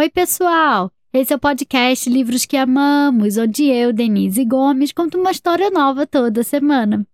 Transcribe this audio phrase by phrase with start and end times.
[0.00, 0.90] Oi, pessoal!
[1.12, 6.06] Esse é o podcast Livros que Amamos, onde eu, Denise Gomes, conto uma história nova
[6.06, 7.06] toda semana.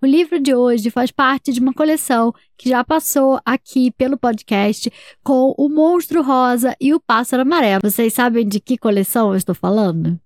[0.00, 4.88] O livro de hoje faz parte de uma coleção que já passou aqui pelo podcast
[5.24, 7.80] com o Monstro Rosa e o Pássaro Amarelo.
[7.82, 10.16] Vocês sabem de que coleção eu estou falando?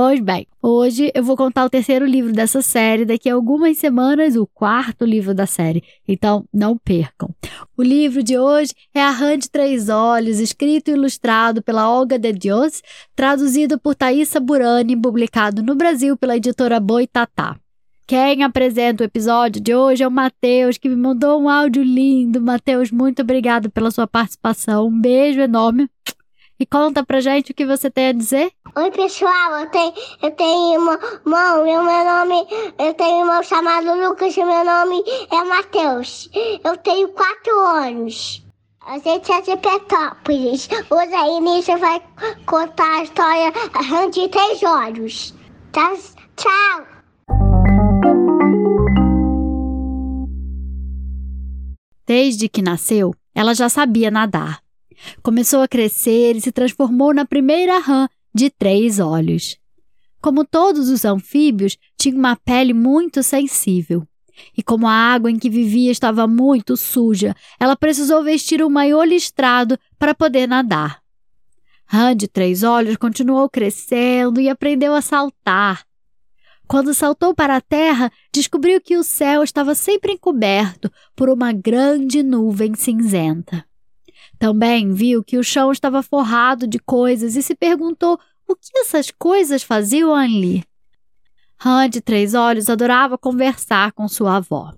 [0.00, 4.36] Pois bem, hoje eu vou contar o terceiro livro dessa série, daqui a algumas semanas
[4.36, 7.34] o quarto livro da série, então não percam.
[7.76, 12.16] O livro de hoje é A Rã de Três Olhos, escrito e ilustrado pela Olga
[12.16, 12.80] de Dios,
[13.16, 17.58] traduzido por Thaisa Burani, publicado no Brasil pela editora Boitatá.
[18.06, 22.40] Quem apresenta o episódio de hoje é o Matheus, que me mandou um áudio lindo.
[22.40, 24.86] Matheus, muito obrigado pela sua participação.
[24.86, 25.90] Um beijo enorme.
[26.60, 28.50] E conta pra gente o que você tem a dizer.
[28.74, 32.46] Oi, pessoal, eu tenho, eu tenho irmão, irmão, meu nome,
[32.78, 36.28] eu tenho irmão chamado Lucas e meu nome é Matheus.
[36.64, 38.44] Eu tenho quatro anos.
[38.84, 40.68] A gente é de Petópolis.
[40.90, 42.02] Hoje a Inícia vai
[42.44, 43.52] contar a história
[44.10, 45.34] de três olhos.
[45.70, 45.94] Tá?
[46.36, 46.86] Tchau!
[52.04, 54.60] Desde que nasceu, ela já sabia nadar.
[55.22, 59.56] Começou a crescer e se transformou na primeira rã de três olhos.
[60.20, 64.06] Como todos os anfíbios, tinha uma pele muito sensível.
[64.56, 69.02] E como a água em que vivia estava muito suja, ela precisou vestir um maiô
[69.02, 71.00] listrado para poder nadar.
[71.84, 75.84] Rã de Três Olhos continuou crescendo e aprendeu a saltar.
[76.66, 82.22] Quando saltou para a terra, descobriu que o céu estava sempre encoberto por uma grande
[82.22, 83.64] nuvem cinzenta.
[84.38, 89.10] Também viu que o chão estava forrado de coisas e se perguntou o que essas
[89.10, 90.64] coisas faziam ali.
[91.64, 94.72] Han de Três Olhos adorava conversar com sua avó.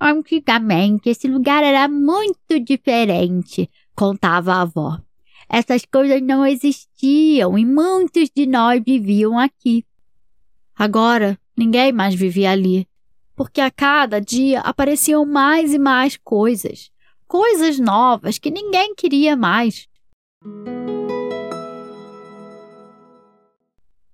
[0.00, 5.00] Antigamente, esse lugar era muito diferente, contava a avó.
[5.48, 9.84] Essas coisas não existiam e muitos de nós viviam aqui.
[10.74, 12.86] Agora, ninguém mais vivia ali,
[13.34, 16.91] porque a cada dia apareciam mais e mais coisas
[17.32, 19.88] coisas novas que ninguém queria mais.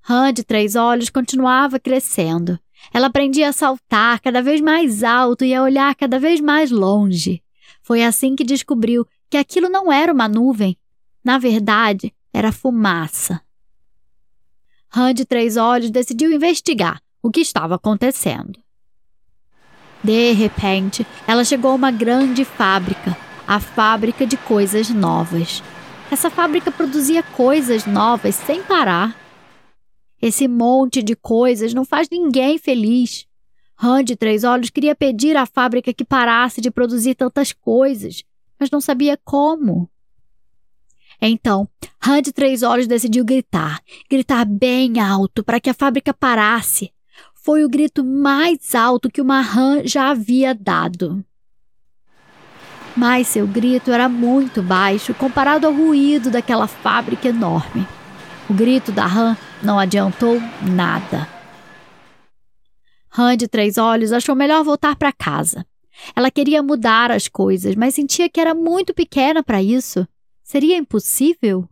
[0.01, 2.61] Rã de Três Olhos continuava crescendo.
[2.95, 7.43] Ela aprendia a saltar cada vez mais alto e a olhar cada vez mais longe.
[7.83, 10.79] Foi assim que descobriu que aquilo não era uma nuvem.
[11.25, 13.43] Na verdade, era fumaça.
[14.89, 18.63] Rã de Três Olhos decidiu investigar o que estava acontecendo.
[20.03, 23.17] De repente, ela chegou a uma grande fábrica,
[23.47, 25.63] a fábrica de coisas novas.
[26.11, 29.17] Essa fábrica produzia coisas novas sem parar.
[30.21, 33.27] Esse monte de coisas não faz ninguém feliz.
[33.81, 38.25] Han de Três Olhos queria pedir à fábrica que parasse de produzir tantas coisas,
[38.59, 39.89] mas não sabia como.
[41.21, 41.69] Então,
[42.07, 46.93] Han de Três Olhos decidiu gritar, gritar bem alto para que a fábrica parasse
[47.49, 51.25] foi o grito mais alto que uma rã já havia dado.
[52.95, 57.89] Mas seu grito era muito baixo comparado ao ruído daquela fábrica enorme.
[58.51, 61.27] O grito da rã não adiantou nada.
[63.09, 65.65] Rã de Três Olhos achou melhor voltar para casa.
[66.15, 70.07] Ela queria mudar as coisas, mas sentia que era muito pequena para isso.
[70.45, 71.67] Seria impossível?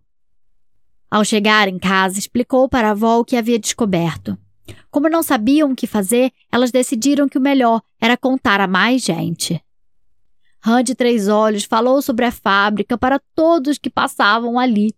[1.10, 4.38] Ao chegar em casa, explicou para a avó o que havia descoberto.
[4.91, 9.03] Como não sabiam o que fazer, elas decidiram que o melhor era contar a mais
[9.03, 9.62] gente.
[10.65, 14.94] Han de Três Olhos falou sobre a fábrica para todos que passavam ali.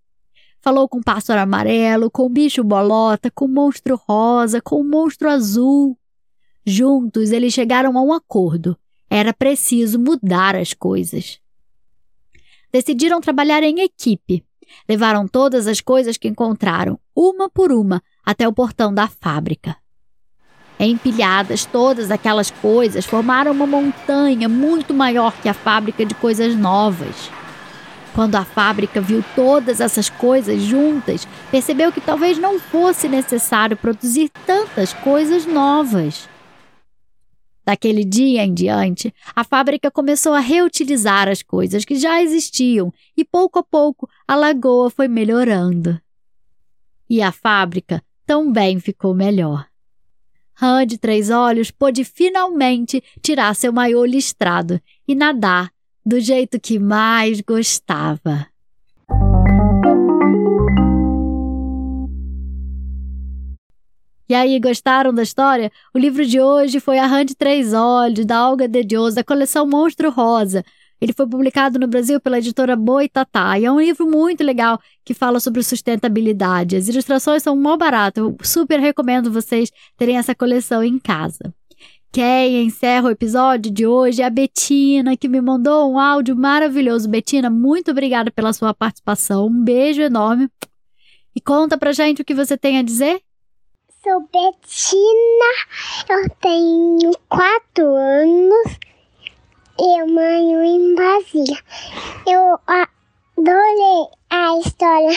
[0.60, 4.84] Falou com o pássaro amarelo, com o bicho bolota, com o monstro rosa, com o
[4.84, 5.96] monstro azul.
[6.64, 8.78] Juntos eles chegaram a um acordo.
[9.10, 11.38] Era preciso mudar as coisas.
[12.72, 14.44] Decidiram trabalhar em equipe.
[14.88, 19.76] Levaram todas as coisas que encontraram, uma por uma, até o portão da fábrica.
[20.80, 27.30] Empilhadas, todas aquelas coisas formaram uma montanha muito maior que a fábrica de coisas novas.
[28.14, 34.30] Quando a fábrica viu todas essas coisas juntas, percebeu que talvez não fosse necessário produzir
[34.46, 36.28] tantas coisas novas.
[37.68, 43.22] Daquele dia em diante, a fábrica começou a reutilizar as coisas que já existiam e
[43.26, 46.00] pouco a pouco a lagoa foi melhorando.
[47.10, 49.66] E a fábrica também ficou melhor.
[50.54, 55.70] Rã de Três Olhos pôde finalmente tirar seu maiô listrado e nadar
[56.02, 58.46] do jeito que mais gostava.
[64.28, 65.72] E aí, gostaram da história?
[65.94, 69.24] O livro de hoje foi A Rã de Três Olhos, da Olga de Dios, da
[69.24, 70.62] coleção Monstro Rosa.
[71.00, 75.14] Ele foi publicado no Brasil pela editora Boitatá e é um livro muito legal que
[75.14, 76.76] fala sobre sustentabilidade.
[76.76, 78.20] As ilustrações são mó barato.
[78.20, 81.54] Eu super recomendo vocês terem essa coleção em casa.
[82.12, 87.08] Quem encerra o episódio de hoje é a Betina, que me mandou um áudio maravilhoso.
[87.08, 89.46] Betina, muito obrigada pela sua participação.
[89.46, 90.50] Um beijo enorme.
[91.34, 93.22] E conta pra gente o que você tem a dizer.
[94.02, 95.52] Sou Betina,
[96.08, 98.78] eu tenho quatro anos
[99.80, 101.56] eu moro em Brasília.
[102.26, 105.16] Eu adorei a história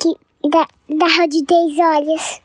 [0.00, 2.40] que, da, da Rua de Três Olhos.